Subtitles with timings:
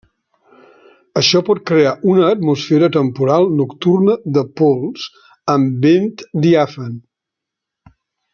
[1.19, 5.05] Això pot crear una atmosfera temporal nocturna de pols
[5.57, 6.11] amb vent
[6.49, 6.99] diàfan.